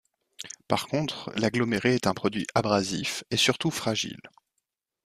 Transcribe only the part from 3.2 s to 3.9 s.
et surtout